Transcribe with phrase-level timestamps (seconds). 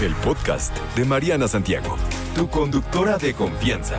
[0.00, 1.94] El podcast de Mariana Santiago,
[2.34, 3.98] tu conductora de confianza.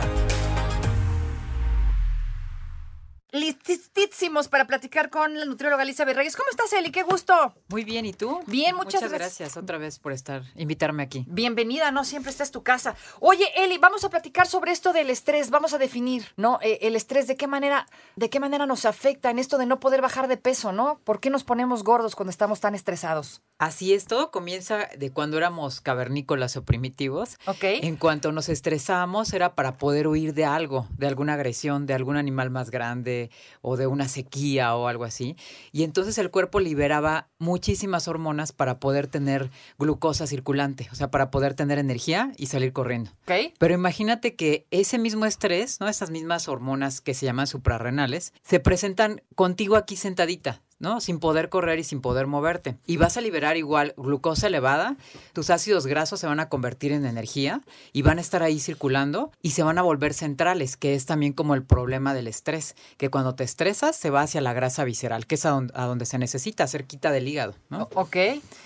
[3.30, 6.36] Listísimos para platicar con la nutrióloga Elizabeth Reyes.
[6.36, 6.90] ¿Cómo estás, Eli?
[6.90, 7.54] ¡Qué gusto!
[7.68, 8.40] Muy bien, ¿y tú?
[8.46, 11.24] Bien, muchas, Muchas gracias otra vez por estar, invitarme aquí.
[11.28, 12.04] Bienvenida, ¿no?
[12.04, 12.96] Siempre esta es tu casa.
[13.20, 15.50] Oye, Eli, vamos a platicar sobre esto del estrés.
[15.50, 16.58] Vamos a definir, ¿no?
[16.62, 19.78] Eh, el estrés, ¿de qué manera, de qué manera nos afecta en esto de no
[19.78, 20.98] poder bajar de peso, ¿no?
[21.04, 23.40] ¿Por qué nos ponemos gordos cuando estamos tan estresados?
[23.62, 27.38] Así es, todo comienza de cuando éramos cavernícolas o primitivos.
[27.46, 27.62] Ok.
[27.62, 32.16] En cuanto nos estresamos era para poder huir de algo, de alguna agresión, de algún
[32.16, 35.36] animal más grande o de una sequía o algo así.
[35.70, 41.30] Y entonces el cuerpo liberaba muchísimas hormonas para poder tener glucosa circulante, o sea, para
[41.30, 43.12] poder tener energía y salir corriendo.
[43.28, 43.54] ¿Ok?
[43.60, 45.86] Pero imagínate que ese mismo estrés, ¿no?
[45.86, 50.62] Esas mismas hormonas que se llaman suprarrenales, se presentan contigo aquí sentadita.
[50.82, 51.00] ¿No?
[51.00, 52.76] Sin poder correr y sin poder moverte.
[52.86, 54.96] Y vas a liberar igual glucosa elevada,
[55.32, 57.62] tus ácidos grasos se van a convertir en energía
[57.94, 61.32] y van a estar ahí circulando y se van a volver centrales, que es también
[61.32, 65.26] como el problema del estrés, que cuando te estresas se va hacia la grasa visceral,
[65.26, 67.88] que es a donde, a donde se necesita, cerquita del hígado, ¿no?
[67.94, 68.16] Ok,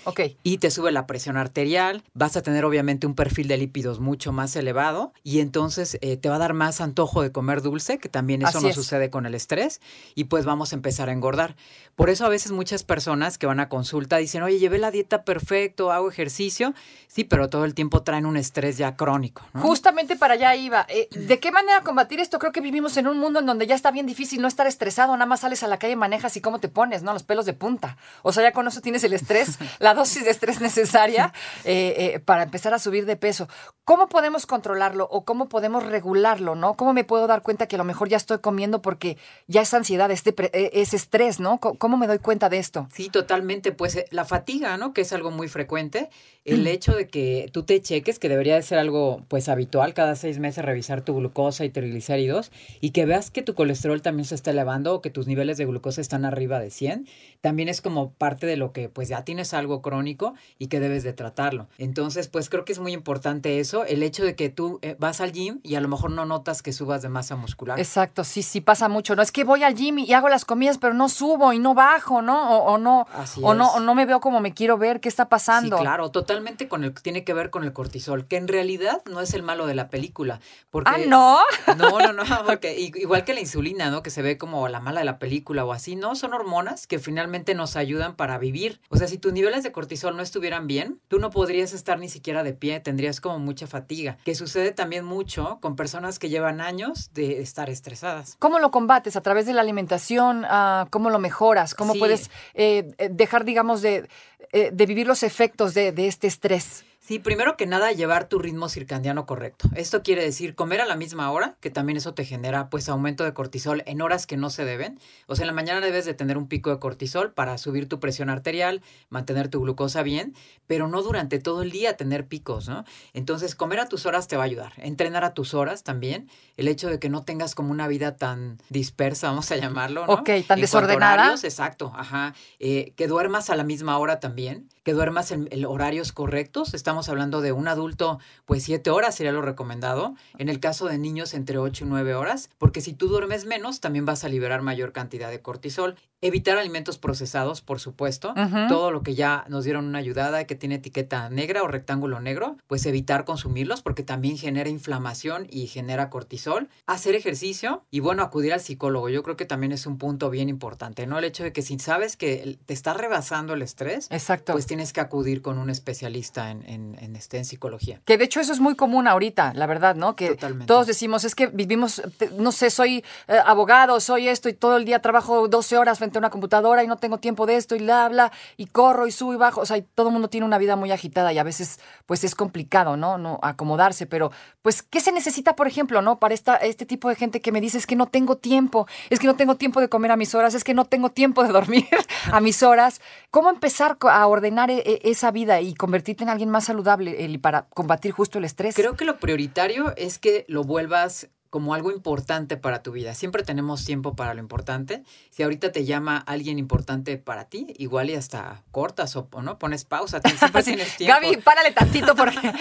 [0.05, 0.21] ok.
[0.43, 4.31] y te sube la presión arterial, vas a tener obviamente un perfil de lípidos mucho
[4.31, 8.09] más elevado y entonces eh, te va a dar más antojo de comer dulce, que
[8.09, 8.75] también eso Así no es.
[8.75, 9.81] sucede con el estrés
[10.15, 11.55] y pues vamos a empezar a engordar.
[11.95, 15.23] Por eso a veces muchas personas que van a consulta dicen, oye, llevé la dieta
[15.23, 16.73] perfecto, hago ejercicio,
[17.07, 19.43] sí, pero todo el tiempo traen un estrés ya crónico.
[19.53, 19.61] ¿no?
[19.61, 20.85] Justamente para allá iba.
[20.89, 22.39] Eh, ¿De qué manera combatir esto?
[22.39, 25.13] Creo que vivimos en un mundo en donde ya está bien difícil no estar estresado,
[25.13, 27.13] nada más sales a la calle, manejas y cómo te pones, ¿no?
[27.13, 27.97] Los pelos de punta.
[28.21, 31.33] O sea, ya con eso tienes el estrés, la dosis de estrés necesaria
[31.65, 33.47] eh, eh, para empezar a subir de peso.
[33.83, 36.75] ¿Cómo podemos controlarlo o cómo podemos regularlo, no?
[36.75, 39.17] ¿Cómo me puedo dar cuenta que a lo mejor ya estoy comiendo porque
[39.47, 41.59] ya es ansiedad, este es estrés, ¿no?
[41.59, 42.87] ¿Cómo- ¿Cómo me doy cuenta de esto?
[42.93, 43.71] Sí, totalmente.
[43.71, 44.93] Pues eh, la fatiga, ¿no?
[44.93, 46.11] Que es algo muy frecuente.
[46.45, 50.15] El hecho de que tú te cheques, que debería de ser algo pues habitual, cada
[50.15, 54.35] seis meses revisar tu glucosa y triglicéridos y que veas que tu colesterol también se
[54.35, 57.05] está elevando o que tus niveles de glucosa están arriba de 100,
[57.41, 61.03] también es como parte de lo que pues ya tienes algo crónico y que debes
[61.03, 61.67] de tratarlo.
[61.77, 65.19] Entonces, pues creo que es muy importante eso, el hecho de que tú eh, vas
[65.19, 67.77] al gym y a lo mejor no notas que subas de masa muscular.
[67.77, 69.17] Exacto, sí, sí, pasa mucho.
[69.17, 71.73] No es que voy al gym y hago las comidas, pero no subo y no
[71.77, 72.57] bajo, ¿no?
[72.57, 74.99] O, o no, Así o no, o no me veo como me quiero ver.
[74.99, 75.77] ¿Qué está pasando?
[75.77, 79.21] Sí, claro, totalmente con el tiene que ver con el cortisol, que en realidad no
[79.21, 81.37] es el malo de la película, porque Ah, no.
[81.77, 84.03] No, no, no, porque igual que la insulina, ¿no?
[84.03, 86.99] Que se ve como la mala de la película o así, no, son hormonas que
[86.99, 88.81] finalmente nos ayudan para vivir.
[88.89, 92.09] O sea, si tus niveles de cortisol no estuvieran bien, tú no podrías estar ni
[92.09, 96.59] siquiera de pie, tendrías como mucha fatiga, que sucede también mucho con personas que llevan
[96.61, 98.35] años de estar estresadas.
[98.39, 99.15] ¿Cómo lo combates?
[99.15, 100.45] ¿A través de la alimentación?
[100.49, 101.66] Ah, ¿Cómo lo mejoras?
[101.75, 101.99] ¿Cómo Sí.
[101.99, 104.07] puedes eh, eh, dejar, digamos, de,
[104.51, 106.83] eh, de vivir los efectos de, de este estrés?
[107.07, 109.69] Sí, primero que nada, llevar tu ritmo circadiano correcto.
[109.75, 113.23] Esto quiere decir comer a la misma hora, que también eso te genera pues aumento
[113.23, 114.99] de cortisol en horas que no se deben.
[115.25, 118.01] O sea, en la mañana debes de tener un pico de cortisol para subir tu
[118.01, 120.35] presión arterial, mantener tu glucosa bien,
[120.67, 122.83] pero no durante todo el día tener picos, ¿no?
[123.13, 124.73] Entonces, comer a tus horas te va a ayudar.
[124.75, 126.29] Entrenar a tus horas también.
[126.57, 130.11] El hecho de que no tengas como una vida tan dispersa, vamos a llamarlo, ¿no?
[130.11, 131.13] Ok, tan En desordenada.
[131.13, 132.35] horarios, exacto, ajá.
[132.59, 136.73] Eh, que duermas a la misma hora también, que duermas en, en horarios correctos.
[136.73, 140.15] Estamos hablando de un adulto, pues siete horas sería lo recomendado.
[140.37, 143.79] En el caso de niños, entre ocho y nueve horas, porque si tú duermes menos,
[143.79, 145.95] también vas a liberar mayor cantidad de cortisol.
[146.19, 148.33] Evitar alimentos procesados, por supuesto.
[148.69, 152.57] Todo lo que ya nos dieron una ayudada que tiene etiqueta negra o rectángulo negro,
[152.65, 156.69] pues evitar consumirlos porque también genera inflamación y genera cortisol.
[156.87, 159.09] Hacer ejercicio y bueno, acudir al psicólogo.
[159.09, 161.19] Yo creo que también es un punto bien importante, ¿no?
[161.19, 164.53] El hecho de que si sabes que te está rebasando el estrés, Exacto.
[164.53, 168.01] pues tienes que acudir con un especialista en, en, en, este, en psicología.
[168.05, 170.15] Que de hecho eso es muy común ahorita, la verdad, ¿no?
[170.15, 170.65] Que Totalmente.
[170.65, 172.01] todos decimos, es que vivimos,
[172.37, 176.17] no sé, soy eh, abogado, soy esto y todo el día trabajo 12 horas frente
[176.17, 179.11] a una computadora y no tengo tiempo de esto y bla, bla, y corro y
[179.11, 179.61] subo y bajo.
[179.61, 182.23] O sea, y todo el mundo tiene una vida muy agitada y a veces pues
[182.23, 183.17] es complicado, ¿no?
[183.17, 184.31] No acomodarse, pero
[184.61, 186.19] pues, ¿qué se necesita, por ejemplo, ¿no?
[186.19, 189.19] Para esta, este tipo de gente que me dice es que no tengo tiempo, es
[189.19, 191.53] que no tengo tiempo de comer a mis horas, es que no tengo tiempo de
[191.53, 191.87] dormir
[192.31, 193.01] a mis horas.
[193.31, 196.76] ¿Cómo empezar a ordenar e, e, esa vida y convertirte en alguien más saludable
[197.23, 198.75] Eli, para combatir justo el estrés?
[198.75, 203.13] Creo que lo prioritario es que lo vuelvas como algo importante para tu vida.
[203.13, 205.03] Siempre tenemos tiempo para lo importante.
[205.29, 209.85] Si ahorita te llama alguien importante para ti, igual y hasta cortas o, no pones
[209.85, 211.19] pausa, siempre tienes tiempo.
[211.21, 212.37] Gaby, párale tantito porque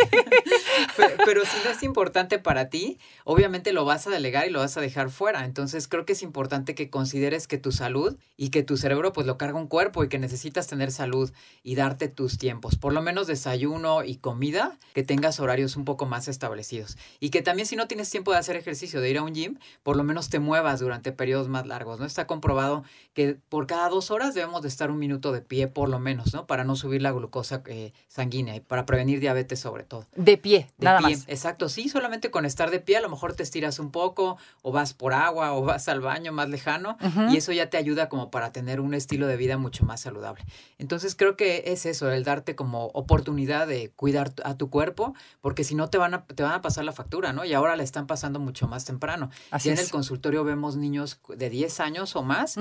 [0.96, 4.60] pero, pero, si no es importante para ti, obviamente lo vas a delegar y lo
[4.60, 5.44] vas a dejar fuera.
[5.44, 9.26] Entonces creo que es importante que consideres que tu salud y que tu cerebro pues
[9.26, 11.32] lo carga un cuerpo y que necesitas tener salud
[11.62, 12.76] y darte tus tiempos.
[12.76, 16.96] Por lo menos desayuno y comida, que tengas horarios un poco más establecidos.
[17.18, 19.58] Y que también si no tienes tiempo de hacer ejercicio, de ir a un gym,
[19.82, 22.06] por lo menos te muevas durante periodos más largos, ¿no?
[22.06, 22.84] Está comprobado
[23.14, 26.34] que por cada dos horas debemos de estar un minuto de pie, por lo menos,
[26.34, 26.46] ¿no?
[26.46, 30.06] Para no subir la glucosa eh, sanguínea y para prevenir diabetes sobre todo.
[30.14, 31.18] De pie, de nada pie.
[31.26, 34.72] Exacto, sí, solamente con estar de pie a lo mejor te estiras un poco o
[34.72, 36.96] vas por agua o vas al baño más lejano
[37.30, 40.44] y eso ya te ayuda como para tener un estilo de vida mucho más saludable.
[40.78, 45.64] Entonces creo que es eso, el darte como oportunidad de cuidar a tu cuerpo, porque
[45.64, 47.44] si no te van a, te van a pasar la factura, ¿no?
[47.44, 49.30] Y ahora le están pasando mucho más temprano.
[49.50, 52.56] Así en el consultorio vemos niños de 10 años o más,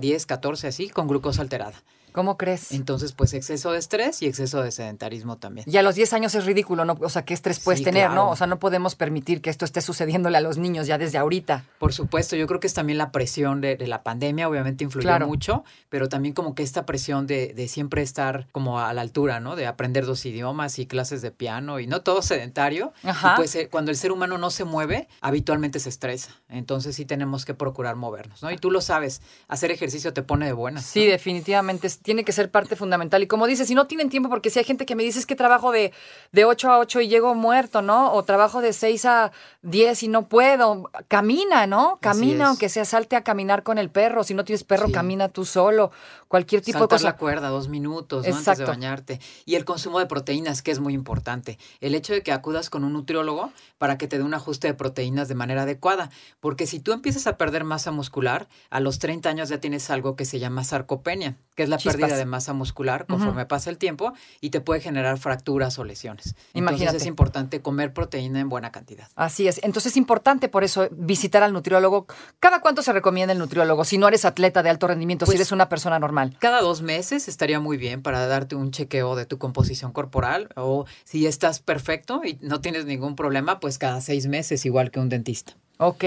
[0.00, 1.82] 10, 14 así, con glucosa alterada.
[2.12, 2.72] ¿Cómo crees?
[2.72, 5.66] Entonces, pues exceso de estrés y exceso de sedentarismo también.
[5.68, 6.96] Y a los 10 años es ridículo, ¿no?
[7.00, 8.30] O sea, ¿qué estrés puedes tener, no?
[8.30, 11.64] O sea, no podemos permitir que esto esté sucediéndole a los niños ya desde ahorita.
[11.78, 15.64] Por supuesto, yo creo que es también la presión de, la pandemia, obviamente influyó mucho,
[15.88, 19.56] pero también como que esta presión de, de, siempre estar como a la altura, ¿no?
[19.56, 22.92] De aprender dos idiomas y clases de piano y no todo sedentario.
[23.02, 23.32] Ajá.
[23.32, 26.40] Y pues eh, cuando el ser humano no se mueve, habitualmente se estresa.
[26.48, 28.50] Entonces sí tenemos que procurar movernos, ¿no?
[28.50, 30.84] Y tú lo sabes, hacer ejercicio te pone de buenas.
[30.84, 33.22] Sí, definitivamente tiene que ser parte fundamental.
[33.22, 35.26] Y como dices, si no tienen tiempo, porque si hay gente que me dice es
[35.26, 35.92] que trabajo de,
[36.32, 38.12] de 8 a 8 y llego muerto, ¿no?
[38.12, 39.32] O trabajo de 6 a
[39.62, 41.98] 10 y no puedo, camina, ¿no?
[42.00, 44.24] Camina, aunque sea salte a caminar con el perro.
[44.24, 45.90] Si no tienes perro, camina tú solo.
[46.28, 47.04] Cualquier tipo de cosa.
[47.04, 48.36] la cuerda dos minutos ¿no?
[48.36, 49.20] antes de bañarte.
[49.44, 51.58] Y el consumo de proteínas, que es muy importante.
[51.80, 54.74] El hecho de que acudas con un nutriólogo para que te dé un ajuste de
[54.74, 56.10] proteínas de manera adecuada.
[56.40, 60.16] Porque si tú empiezas a perder masa muscular, a los 30 años ya tienes algo
[60.16, 64.12] que se llama sarcopenia, que es la pérdida de masa muscular conforme pasa el tiempo
[64.40, 66.34] y te puede generar fracturas o lesiones.
[66.54, 66.84] Imagínate.
[66.84, 69.08] Entonces es importante comer proteína en buena cantidad.
[69.14, 69.60] Así es.
[69.62, 72.06] Entonces es importante por eso visitar al nutriólogo.
[72.40, 73.84] ¿Cada cuánto se recomienda el nutriólogo?
[73.84, 76.36] Si no eres atleta de alto rendimiento, si pues eres una persona normal.
[76.38, 80.86] Cada dos meses estaría muy bien para darte un chequeo de tu composición corporal o
[81.04, 85.08] si estás perfecto y no tienes ningún problema, pues cada seis meses igual que un
[85.08, 85.54] dentista.
[85.84, 86.04] Ok.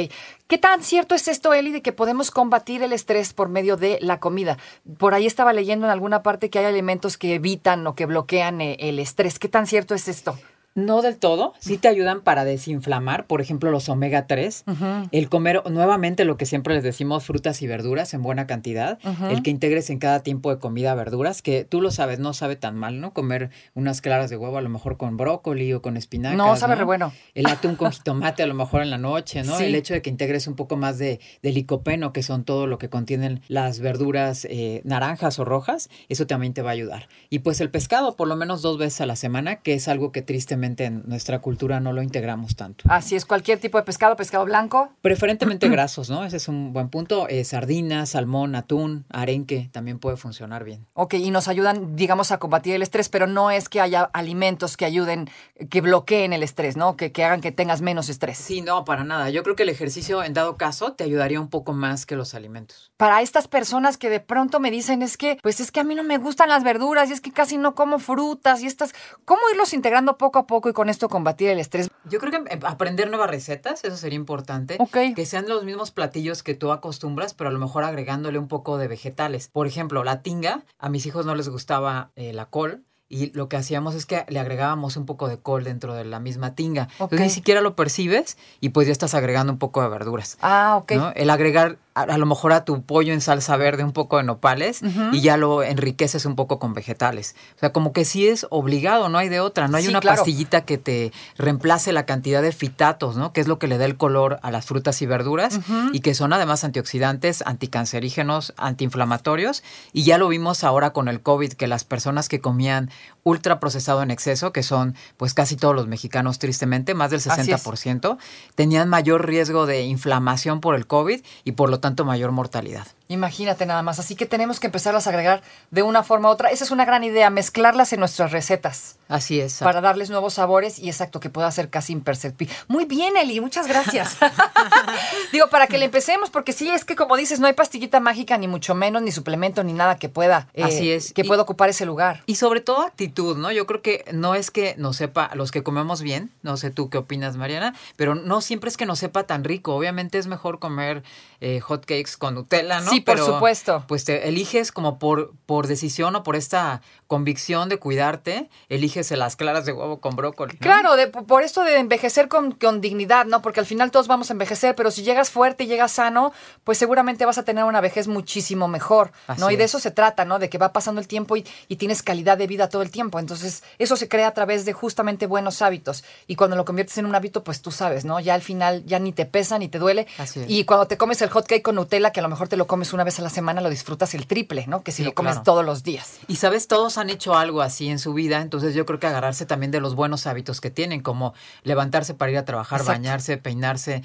[0.48, 3.98] ¿Qué tan cierto es esto, Eli, de que podemos combatir el estrés por medio de
[4.02, 4.58] la comida?
[4.98, 8.62] Por ahí estaba leyendo en alguna parte que hay alimentos que evitan o que bloquean
[8.62, 9.38] eh, el estrés.
[9.38, 10.38] ¿Qué tan cierto es esto?
[10.76, 14.66] No del todo, sí te ayudan para desinflamar, por ejemplo, los omega 3,
[15.12, 19.00] el comer nuevamente lo que siempre les decimos, frutas y verduras en buena cantidad,
[19.30, 22.58] el que integres en cada tiempo de comida verduras, que tú lo sabes, no sabe
[22.58, 23.14] tan mal, ¿no?
[23.14, 26.38] Comer unas claras de huevo a lo mejor con brócoli o con espinacas.
[26.38, 27.14] No, sabe re bueno.
[27.36, 29.58] El atún con jitomate a lo mejor en la noche, ¿no?
[29.58, 32.90] El hecho de que integres un poco más de, licopeno, que son todo lo que
[32.90, 37.08] contienen las verduras eh, naranjas o rojas, eso también te va a ayudar.
[37.30, 40.12] Y pues el pescado, por lo menos dos veces a la semana, que es algo
[40.12, 42.86] que tristemente en nuestra cultura no lo integramos tanto.
[42.90, 44.90] Así es, cualquier tipo de pescado, pescado blanco.
[45.02, 46.26] Preferentemente grasos, ¿no?
[46.26, 47.28] Ese es un buen punto.
[47.30, 50.86] Eh, sardinas, salmón, atún, arenque, también puede funcionar bien.
[50.94, 54.78] Ok, y nos ayudan, digamos, a combatir el estrés, pero no es que haya alimentos
[54.78, 55.30] que ayuden,
[55.70, 56.96] que bloqueen el estrés, ¿no?
[56.96, 58.38] Que, que hagan que tengas menos estrés.
[58.38, 59.30] Sí, no, para nada.
[59.30, 62.34] Yo creo que el ejercicio, en dado caso, te ayudaría un poco más que los
[62.34, 62.92] alimentos.
[62.98, 65.96] Para estas personas que de pronto me dicen, es que, pues es que a mí
[65.96, 68.94] no me gustan las verduras y es que casi no como frutas y estas,
[69.26, 70.55] ¿cómo irlos integrando poco a poco?
[70.64, 71.90] Y con esto combatir el estrés?
[72.10, 74.78] Yo creo que aprender nuevas recetas, eso sería importante.
[74.92, 78.78] Que sean los mismos platillos que tú acostumbras, pero a lo mejor agregándole un poco
[78.78, 79.48] de vegetales.
[79.48, 83.50] Por ejemplo, la tinga, a mis hijos no les gustaba eh, la col y lo
[83.50, 86.90] que hacíamos es que le agregábamos un poco de col dentro de la misma tinga.
[87.12, 90.38] ni siquiera lo percibes y pues ya estás agregando un poco de verduras.
[90.42, 91.14] Ah, ok.
[91.16, 94.82] El agregar a, lo mejor a tu pollo en salsa verde un poco de nopales
[95.14, 97.36] y ya lo enriqueces un poco con vegetales.
[97.56, 99.70] O sea, como que sí es obligado, no hay de otra.
[99.70, 103.32] No hay una pastillita que te reemplace la cantidad de fitatos, ¿no?
[103.32, 105.60] Que es lo que le da el color a las frutas y verduras
[105.94, 109.64] y que son además antioxidantes, anticancerígenos, antiinflamatorios.
[109.94, 112.92] Y ya lo vimos ahora con el COVID, que las personas que comían
[113.24, 118.18] ultra procesado en exceso, que son pues casi todos los mexicanos tristemente, más del 60%,
[118.54, 122.88] tenían mayor riesgo de inflamación por el COVID y por lo tanto mayor mortalidad.
[123.10, 124.00] Imagínate nada más.
[124.00, 126.50] Así que tenemos que empezarlas a agregar de una forma u otra.
[126.50, 128.96] Esa es una gran idea, mezclarlas en nuestras recetas.
[129.08, 129.60] Así es.
[129.60, 132.54] Para darles nuevos sabores y exacto, que pueda ser casi imperceptible.
[132.68, 134.18] Muy bien, Eli, muchas gracias.
[135.32, 138.38] Digo, para que le empecemos, porque sí, es que como dices, no hay pastillita mágica,
[138.38, 141.14] ni mucho menos, ni suplemento, ni nada que pueda, eh, Así es.
[141.14, 142.24] que Y- pueda ocupar ese lugar.
[142.26, 143.52] Y sobre todo actitud, ¿no?
[143.52, 146.90] Yo creo que no es que nos sepa, los que comemos bien, no sé tú
[146.90, 149.76] qué opinas, Mariana, pero no siempre es que nos sepa tan rico.
[149.76, 151.04] Obviamente es mejor comer
[151.42, 152.90] eh, hot cakes con Nutella, ¿no?
[152.90, 153.84] Sí, por Pero, supuesto.
[153.88, 159.36] Pues te eliges como por, por decisión o por esta convicción de cuidarte, eliges las
[159.36, 160.54] claras de huevo con brócoli.
[160.54, 160.60] ¿no?
[160.60, 163.42] Claro, de- por esto de envejecer con, con dignidad, ¿no?
[163.42, 166.32] Porque al final todos vamos a envejecer, pero si llegas fuerte y llegas sano,
[166.64, 169.46] pues seguramente vas a tener una vejez muchísimo mejor, ¿no?
[169.48, 169.72] Así Y de es.
[169.72, 170.40] eso se trata, ¿no?
[170.40, 173.20] De que va pasando el tiempo y, y tienes calidad de vida todo el tiempo.
[173.20, 176.04] Entonces, eso se crea a través de justamente buenos hábitos.
[176.28, 178.20] Y cuando lo conviertes en un hábito, pues tú sabes, ¿no?
[178.20, 180.08] Ya al final ya ni te pesa ni te duele.
[180.18, 180.46] Así es.
[180.50, 182.68] Y cuando te comes el hot cake con Nutella, que a lo mejor te lo
[182.68, 184.84] comes una vez a la semana, lo disfrutas el triple, ¿no?
[184.84, 185.44] Que si Sí, lo comes claro.
[185.44, 186.20] todos los días.
[186.28, 189.46] Y sabes, todos han hecho algo así en su vida, entonces yo creo que agarrarse
[189.46, 193.00] también de los buenos hábitos que tienen, como levantarse para ir a trabajar, Exacto.
[193.00, 194.04] bañarse, peinarse.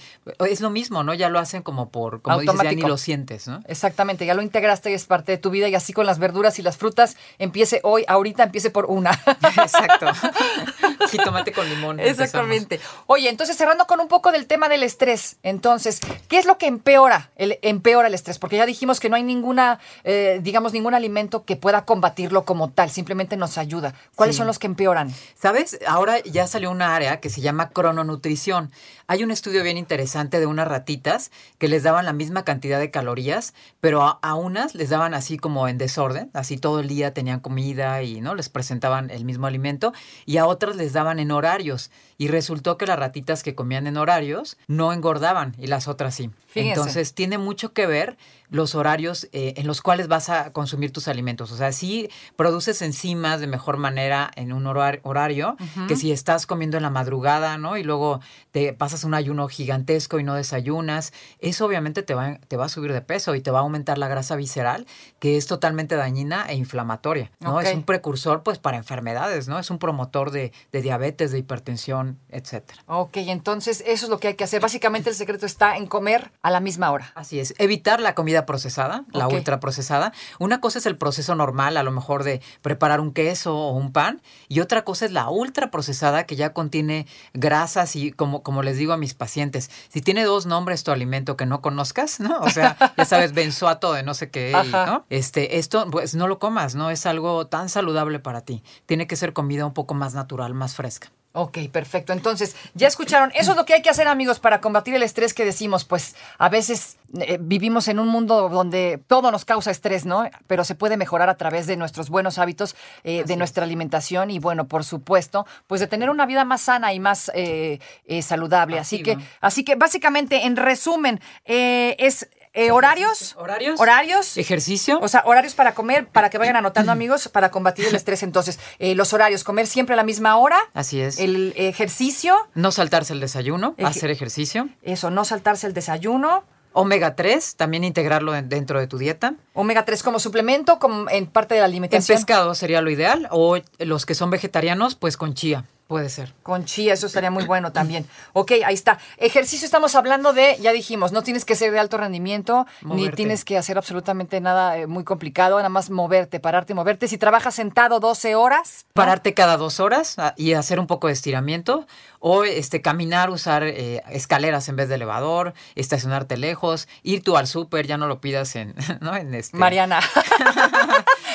[0.48, 1.14] Es lo mismo, ¿no?
[1.14, 2.88] Ya lo hacen como por, como dices, ya ni Automático.
[2.88, 3.62] lo sientes, ¿no?
[3.66, 6.58] Exactamente, ya lo integraste y es parte de tu vida y así con las verduras
[6.58, 9.10] y las frutas, empiece hoy, ahorita empiece por una.
[9.62, 10.06] Exacto.
[11.10, 11.98] Jitomate con limón.
[12.00, 12.20] empezamos.
[12.24, 12.80] Exactamente.
[13.06, 16.66] Oye, entonces cerrando con un poco del tema del estrés, entonces, ¿qué es lo que
[16.66, 18.38] empeora el, empeora el estrés?
[18.38, 22.70] Porque ya dijimos que no hay ninguna, eh, digamos, ningún alimento que pueda combatirlo como
[22.70, 23.94] tal, simplemente nos ayuda.
[24.14, 24.38] ¿Cuáles Sí.
[24.38, 25.12] son los que empeoran?
[25.40, 25.78] ¿Sabes?
[25.86, 28.70] Ahora ya salió una área que se llama crononutrición.
[29.10, 32.92] Hay un estudio bien interesante de unas ratitas que les daban la misma cantidad de
[32.92, 37.12] calorías, pero a, a unas les daban así como en desorden, así todo el día
[37.12, 39.92] tenían comida y no les presentaban el mismo alimento,
[40.26, 41.90] y a otras les daban en horarios.
[42.18, 46.30] Y resultó que las ratitas que comían en horarios no engordaban y las otras sí.
[46.46, 46.78] Fíjense.
[46.78, 48.16] Entonces tiene mucho que ver
[48.50, 51.50] los horarios eh, en los cuales vas a consumir tus alimentos.
[51.52, 55.56] O sea, si produces enzimas de mejor manera en un horar- horario
[55.88, 57.76] que si estás comiendo en la madrugada, ¿no?
[57.76, 62.56] Y luego te pasas un ayuno gigantesco y no desayunas, eso obviamente te va, te
[62.56, 64.86] va a subir de peso y te va a aumentar la grasa visceral,
[65.18, 67.60] que es totalmente dañina e inflamatoria, ¿no?
[67.60, 69.58] Es un precursor, pues, para enfermedades, ¿no?
[69.58, 72.82] Es un promotor de, de diabetes, de hipertensión, etcétera.
[72.86, 74.60] Ok, entonces eso es lo que hay que hacer.
[74.60, 77.12] Básicamente el secreto está en comer a la misma hora.
[77.14, 79.34] Así es, evitar la comida procesada, la Ok.
[79.34, 80.12] ultraprocesada.
[80.38, 83.92] Una cosa es el proceso normal, a lo mejor de preparar un queso o un
[83.92, 88.76] pan, y otra cosa es la ultraprocesada que ya contiene grasas y como, como les
[88.76, 92.38] digo a mis pacientes, si tiene dos nombres tu alimento que no conozcas, ¿no?
[92.40, 94.70] O sea, ya sabes, benzoato de no sé qué, y.
[94.70, 95.04] ¿no?
[95.10, 96.90] Este, esto, pues no lo comas, ¿no?
[96.90, 98.62] Es algo tan saludable para ti.
[98.86, 101.10] Tiene que ser comida un poco más natural, más fresca.
[101.32, 102.12] Ok, perfecto.
[102.12, 105.32] Entonces, ya escucharon, eso es lo que hay que hacer, amigos, para combatir el estrés
[105.32, 105.84] que decimos.
[105.84, 110.28] Pues a veces eh, vivimos en un mundo donde todo nos causa estrés, ¿no?
[110.48, 114.40] Pero se puede mejorar a través de nuestros buenos hábitos, eh, de nuestra alimentación y,
[114.40, 117.78] bueno, por supuesto, pues de tener una vida más sana y más eh,
[118.22, 118.80] saludable.
[118.80, 123.36] Así que, así que, básicamente, en resumen, es eh, horarios.
[123.38, 123.78] ¿Horarios?
[123.80, 124.36] Horarios.
[124.36, 124.98] Ejercicio.
[125.00, 128.22] O sea, horarios para comer, para que vayan anotando, amigos, para combatir el estrés.
[128.22, 130.58] Entonces, eh, los horarios, comer siempre a la misma hora.
[130.74, 131.18] Así es.
[131.18, 134.68] El ejercicio, No saltarse el desayuno, Eje- hacer ejercicio.
[134.82, 136.44] eso, no saltarse el desayuno.
[136.72, 139.34] Omega 3, también integrarlo en- dentro de tu dieta.
[139.54, 142.16] Omega 3 como suplemento, como en parte de la En alimentación.
[142.16, 143.26] pescado sería lo ideal.
[143.32, 146.32] O los que son vegetarianos, pues con chía, puede ser.
[146.44, 148.06] Con chía, eso estaría muy bueno también.
[148.32, 149.00] Ok, ahí está.
[149.16, 153.44] Ejercicio estamos hablando de, ya dijimos, no tienes que ser de alto rendimiento, ni tienes
[153.44, 157.08] que hacer absolutamente nada eh, muy complicado, nada más moverte, pararte y moverte.
[157.08, 159.02] Si trabajas sentado 12 horas, ¿no?
[159.02, 161.88] Pararte cada dos horas ah, y hacer un poco de estiramiento.
[162.20, 167.48] O este, caminar, usar eh, escaleras en vez de elevador, estacionarte lejos, ir tú al
[167.48, 169.16] súper, ya no lo pidas en, ¿no?
[169.16, 170.00] en este, Mariana.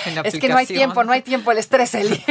[0.06, 2.24] en la es que no hay tiempo, no hay tiempo, el estrés, Eli.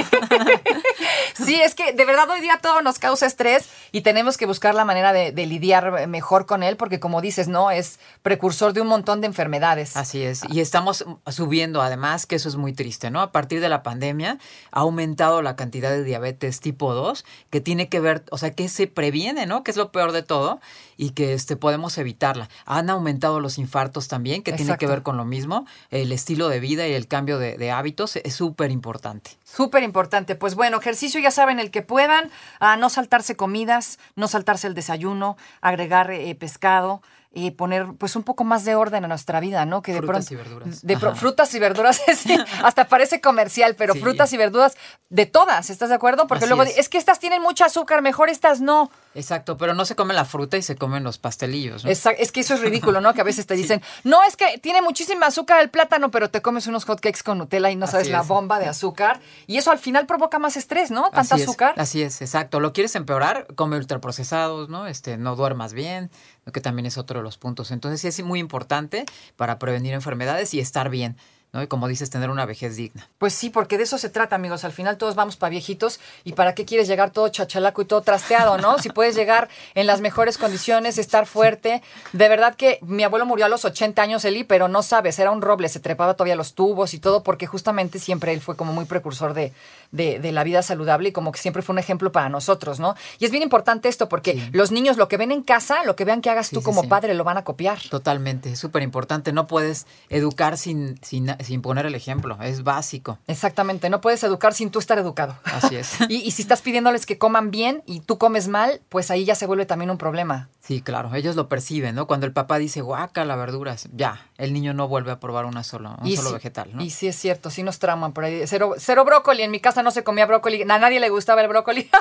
[1.34, 4.74] sí, es que de verdad hoy día todo nos causa estrés y tenemos que buscar
[4.74, 8.80] la manera de, de lidiar mejor con él, porque como dices, no, es precursor de
[8.80, 9.96] un montón de enfermedades.
[9.96, 10.42] Así es.
[10.48, 13.20] Y estamos subiendo, además, que eso es muy triste, ¿no?
[13.20, 14.38] A partir de la pandemia
[14.70, 18.68] ha aumentado la cantidad de diabetes tipo 2, que tiene que ver, o sea, que
[18.68, 19.64] se previene, ¿no?
[19.64, 20.60] Que es lo peor de todo
[20.96, 22.48] y que este, podemos evitarla.
[22.66, 25.66] Han aumentado los infartos también, que tiene que ver con lo mismo.
[25.90, 29.32] El estilo de vida y el cambio de, de hábitos es súper importante.
[29.44, 30.34] Súper importante.
[30.34, 32.30] Pues bueno, ejercicio ya saben el que puedan,
[32.60, 37.02] a no saltarse comidas, no saltarse el desayuno, agregar eh, pescado.
[37.34, 39.82] Eh, poner pues un poco más de orden a nuestra vida, ¿no?
[39.82, 40.82] Que de Frutas pronto, y verduras.
[40.86, 44.00] de pro- frutas y verduras, sí, hasta parece comercial, pero Sí.
[44.00, 44.76] frutas y verduras
[45.10, 46.26] de todas, ¿estás de acuerdo?
[46.26, 46.78] Porque Así luego es.
[46.78, 46.88] es.
[46.88, 48.90] que estas tienen mucho azúcar, mejor estas no.
[49.14, 51.84] Exacto, pero no se come la fruta y se comen los pastelillos.
[51.84, 51.90] ¿no?
[51.90, 53.14] Esa- es que eso es ridículo, ¿no?
[53.14, 56.42] Que a veces te dicen, no, es que tiene muchísima azúcar el plátano, pero te
[56.42, 58.28] comes unos hotcakes con Nutella y no sabes Así la es.
[58.28, 59.20] bomba de azúcar.
[59.46, 61.02] Y eso al final provoca más estrés, ¿no?
[61.10, 61.74] Tanta Así es, azúcar.
[61.76, 62.60] así es, exacto.
[62.60, 63.46] ¿Lo quieres empeorar?
[63.54, 64.86] Come ultraprocesados, ¿no?
[64.86, 66.10] Este, no duermas bien,
[66.52, 67.70] que también es otro de los puntos.
[67.70, 69.04] Entonces sí es muy importante
[69.36, 71.16] para prevenir enfermedades y estar bien,
[71.54, 71.62] ¿no?
[71.62, 73.08] Y como dices, tener una vejez digna.
[73.16, 74.64] Pues sí, porque de eso se trata, amigos.
[74.64, 76.00] Al final todos vamos para viejitos.
[76.24, 78.78] ¿Y para qué quieres llegar todo chachalaco y todo trasteado, no?
[78.78, 81.80] Si puedes llegar en las mejores condiciones, estar fuerte.
[82.12, 85.30] De verdad que mi abuelo murió a los 80 años, Eli, pero no sabes, era
[85.30, 88.72] un roble, se trepaba todavía los tubos y todo, porque justamente siempre él fue como
[88.72, 89.52] muy precursor de,
[89.92, 92.96] de, de la vida saludable y como que siempre fue un ejemplo para nosotros, ¿no?
[93.20, 94.50] Y es bien importante esto, porque Sí.
[94.52, 96.64] los niños lo que ven en casa, lo que vean que hagas Sí, tú sí,
[96.64, 97.78] como padre, lo van a copiar.
[97.90, 99.32] Totalmente, es súper importante.
[99.32, 103.18] No puedes educar sin, sin, sin poner el ejemplo, es básico.
[103.26, 105.36] Exactamente, no puedes educar sin tú estar educado.
[105.44, 105.94] Así es.
[106.08, 109.34] Y, y si estás pidiéndoles que coman bien y tú comes mal, pues ahí ya
[109.34, 110.48] se vuelve también un problema.
[110.60, 112.06] Sí, claro, ellos lo perciben, ¿no?
[112.06, 115.62] Cuando el papá dice, guaca, las verduras, ya, el niño no vuelve a probar una
[115.62, 116.82] sola, un y solo sí- vegetal, ¿no?
[116.82, 118.42] Y sí es cierto, sí nos trauman por ahí.
[118.46, 121.48] Cero, cero brócoli, en mi casa no se comía brócoli, a nadie le gustaba el
[121.48, 121.88] brócoli.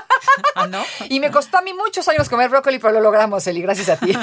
[0.56, 0.82] Ah, ¿no?
[1.10, 3.98] y me costó a mí muchos años comer brócoli, pero lo logramos, Eli, gracias a
[3.98, 4.14] ti.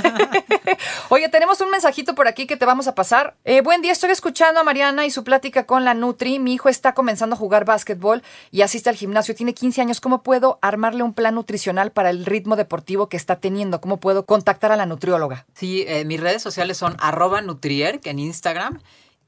[1.08, 3.36] Oye, tenemos un mensajito por aquí que te vamos a pasar.
[3.44, 6.38] Eh, buen día, estoy escuchando a Mariana y su plática con la Nutri.
[6.38, 9.34] Mi hijo está comenzando a jugar básquetbol y asiste al gimnasio.
[9.34, 10.00] Tiene 15 años.
[10.00, 13.80] ¿Cómo puedo armarle un plan nutricional para el ritmo deportivo que está teniendo?
[13.80, 15.46] ¿Cómo puedo contactar a la nutrióloga?
[15.54, 18.80] Sí, eh, mis redes sociales son arroba Nutrier, que en Instagram,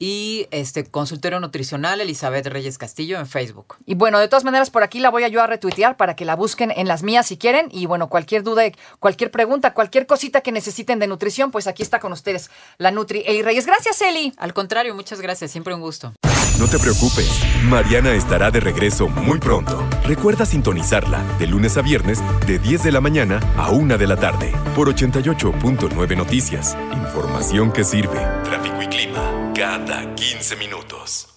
[0.02, 3.76] y este consultorio nutricional Elizabeth Reyes Castillo en Facebook.
[3.86, 6.24] Y bueno, de todas maneras, por aquí la voy a yo a retuitear para que
[6.24, 7.68] la busquen en las mías si quieren.
[7.70, 8.64] Y bueno, cualquier duda,
[8.98, 13.22] cualquier pregunta, cualquier cosita que necesiten de nutrición, pues aquí está con ustedes la Nutri
[13.26, 13.64] Eli Reyes.
[13.64, 14.32] Gracias, Eli.
[14.38, 16.12] Al contrario, muchas gracias, siempre un gusto.
[16.58, 19.88] No te preocupes, Mariana estará de regreso muy pronto.
[20.04, 24.16] Recuerda sintonizarla de lunes a viernes de 10 de la mañana a 1 de la
[24.16, 26.76] tarde por 88.9 Noticias.
[26.92, 28.18] Información que sirve.
[28.44, 31.31] Tráfico y clima cada 15 minutos.